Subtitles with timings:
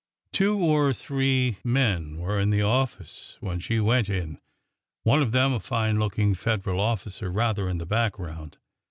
[0.33, 4.39] Two or three men were in the office when she went in,—
[5.03, 8.57] one of them a fine looking Federal officer rather in the background.